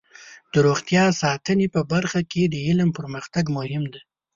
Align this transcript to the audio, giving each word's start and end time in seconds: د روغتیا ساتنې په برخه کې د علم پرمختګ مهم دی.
د 0.51 0.55
روغتیا 0.67 1.05
ساتنې 1.21 1.67
په 1.75 1.81
برخه 1.93 2.21
کې 2.31 2.43
د 2.45 2.55
علم 2.67 2.89
پرمختګ 2.97 3.45
مهم 3.57 3.83
دی. 3.93 4.01